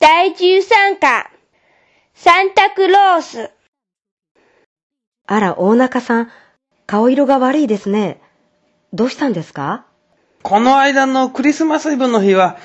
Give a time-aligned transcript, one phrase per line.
[0.00, 1.30] 第13課、
[2.14, 3.50] サンタクロース。
[5.26, 6.30] あら、大中さん、
[6.86, 8.18] 顔色が悪いですね。
[8.94, 9.84] どうしたんですか？
[10.42, 12.56] この間のクリスマスイブの日は、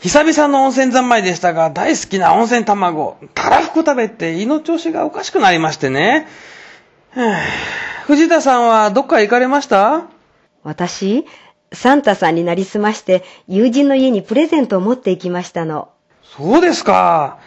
[0.00, 6.28] 久々の温泉三昧でしたが、大好きな温泉卵、たらふく食べて胃の調子がおかしくなりましてね。
[8.04, 10.08] 藤田さんはどっか行かれました？
[10.62, 11.24] 私、
[11.72, 15.88] サンタさんになりすまして、友人の家にプレゼントを持って行きましたの。
[16.36, 17.38] そうですか。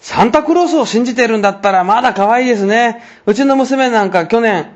[0.00, 3.02] サンタクロースを信じてるんだったらまだ可愛いですね。
[3.26, 4.70] うちの娘なんか去年、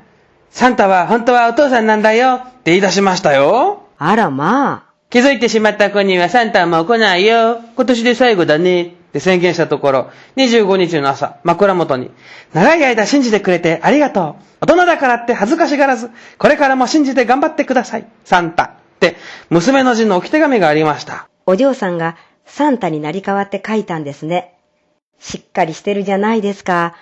[0.50, 3.86] サンタは本当はお父さんなんだよって言い出しましたよ。
[3.98, 4.92] あらまあ。
[5.10, 7.60] 気づいてしまった子にはサンタはもう来ないよ。
[7.76, 8.82] 今年で最後だね。
[8.84, 12.10] って宣言したところ、25日の朝、枕元に、
[12.54, 14.44] 長い間信じてくれてありがとう。
[14.62, 18.06] 大人だからって恥ずかしがらず、これからも信じて頑張ってください。
[18.24, 18.64] サンタ。
[18.64, 19.16] って、
[19.50, 21.28] 娘の字の置き手紙がありました。
[21.44, 24.58] お嬢さんがサンタになり変わって書いたんですね。
[25.18, 26.94] しっかりしてるじゃないですか。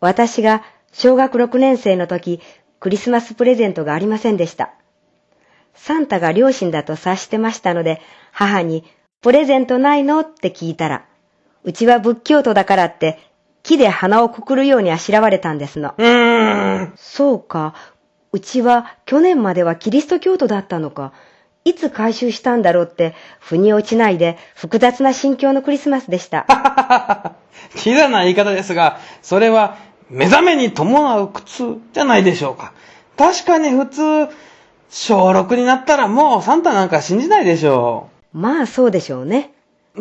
[0.00, 2.40] 私が小学6年生の時、
[2.80, 4.72] クリスマスプレゼントがありませんでした。
[5.74, 8.00] サンタが両親だと察してましたので、
[8.32, 8.84] 母に、
[9.20, 10.20] プレゼントないの？
[10.20, 11.04] って聞いたら、
[11.62, 13.18] うちは仏教徒だからって、
[13.62, 15.94] 木で鼻をくくるようにあしらわれたんですの。
[15.98, 16.92] うーん。
[16.96, 17.74] そうか。
[18.32, 21.12] うちは去年まではキリスト教徒だったのか。
[21.70, 26.46] いつ回収したんだろうって、腑に落ちないで複雑な心境のクリスマスでした。
[27.76, 29.76] キザな言い方ですが、それは
[30.10, 32.72] 目覚めに伴う苦痛じゃないでしょうか。
[33.16, 34.28] 確かに普通、
[34.90, 38.38] 小6になったらもうサンタなんか信じないでしょう。
[38.38, 39.52] まあそうでしょうね。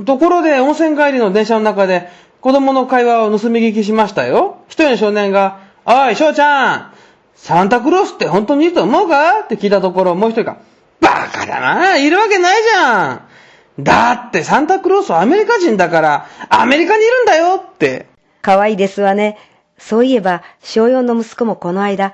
[0.05, 2.09] ところで温泉帰りの電車の中で
[2.41, 4.57] 子供の会話を盗み聞きしましたよ。
[4.67, 6.93] 一人の少年が、おい、翔ちゃん、
[7.35, 9.41] サンタクロースって本当にいると思うか？
[9.43, 10.57] って聞いたところ、もう一人が、
[11.01, 13.21] バカだな、いるわけないじゃん。
[13.79, 18.07] だってサンタクロースはアメリカ人だから、アメリカにいるんだよって。
[18.41, 19.37] 可愛いですわね。
[19.77, 22.13] そういえば、小4の息子もこの間、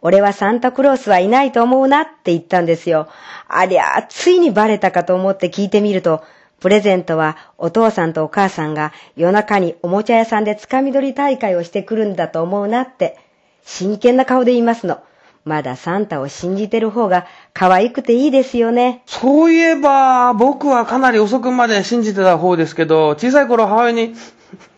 [0.00, 3.08] 俺はサンタクロースはいないと思うなって言ったんですよ。
[3.48, 6.24] ありゃ、ついにバレたかと思って聞いてみると、
[6.60, 13.18] プレゼントはお父さんとお母さんが夜中におもちゃ屋さんでつかみ取り大会をしてくるんだと思うなって、
[13.64, 15.02] 真剣な顔で言いますの。
[15.44, 19.02] まだサンタを信じてる方が可愛くていいですよね。
[19.06, 24.14] そういえば、僕はかなり遅くまで信じてた方ですけど、小さい頃母親に、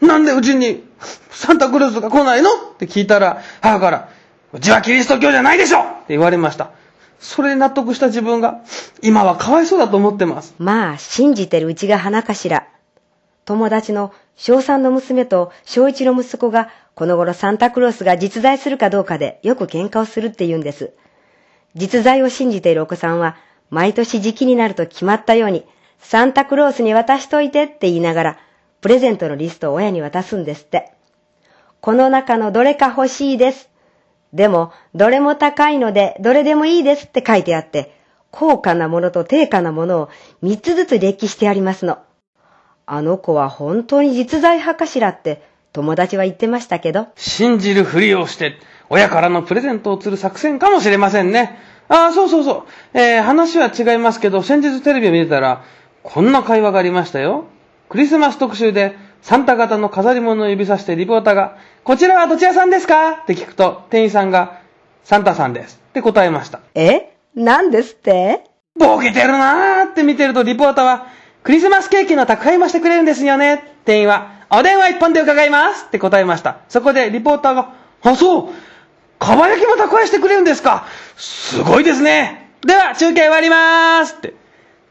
[0.00, 0.84] なんでうちに
[1.30, 2.50] サンタクロースが来ないの？
[2.50, 4.08] って聞いたら、母から、
[4.52, 6.70] うちはキリスト教じゃないでしょって言われました。
[7.18, 8.60] それで納得した自分が、
[9.02, 10.54] 今はかわいそうだと思ってます。
[10.58, 12.66] まあ、信じてるうちが花かしら。
[13.44, 20.92] 友達の小3の娘と小1の息子が、この頃サンタクロースが実在するかどうかでよく喧嘩をするって言うんです。
[21.74, 23.36] 実在を信じているお子さんは、
[23.70, 25.66] 毎年時期になると決まったように、
[25.98, 28.38] サンタクロースに渡しといてって言いながら、
[28.80, 30.92] プレゼントのリストを親に渡すんですって。
[31.80, 33.68] この中のどれか欲しいです。
[34.32, 37.94] でも、どれも高いので、どれでもいいですって書いてあって、
[38.30, 40.08] 高価なものと低価なものを
[40.42, 41.98] 三つずつ列記してありますの。
[42.86, 47.08] あの子は本当に実在派かしらって友達は言ってましたけど。
[47.16, 48.56] 信じるふりをして、
[48.90, 51.58] 親からのプレゼントを釣る作戦かもしれませんね。
[51.88, 52.98] ああ、そうそうそう。
[52.98, 55.64] えー、話は違いますけど、先日テレビを見てたら、
[56.02, 57.46] こんな会話がありましたよ。
[57.88, 63.12] クリスマス特集で、サンタ型の飾り物を指さしてリポーターが、こちらはどちらさんですか？
[63.12, 64.60] って聞くと、店員さんが、
[65.02, 65.80] サンタさんです。
[65.90, 66.60] って答えました。
[66.74, 67.16] え？
[67.34, 68.44] 何ですって？
[68.78, 71.06] ボケてるなーって見てるとリポーターは、
[71.44, 73.76] クリスマスケーキの宅配もしてくれるんですよね。
[73.84, 76.60] 店員は、お電話一本で伺いますって答えました。
[76.70, 78.52] そこでリポーターが、あ、そう
[79.18, 82.50] かば焼きも宅配してくれるんですかすごいですね。
[82.66, 84.34] では、中継終わりまーすって。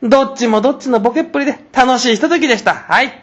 [0.03, 2.75] どっちもどっちのボケっぷりで楽しいひとときでした。
[2.75, 3.22] はい。